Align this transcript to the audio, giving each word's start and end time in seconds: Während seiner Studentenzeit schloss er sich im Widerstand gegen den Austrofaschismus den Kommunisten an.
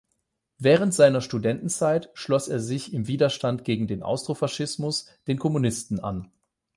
Während 0.57 0.95
seiner 0.95 1.21
Studentenzeit 1.21 2.09
schloss 2.15 2.47
er 2.47 2.59
sich 2.59 2.91
im 2.91 3.05
Widerstand 3.07 3.63
gegen 3.63 3.85
den 3.85 4.01
Austrofaschismus 4.01 5.05
den 5.27 5.37
Kommunisten 5.37 5.99
an. 5.99 6.31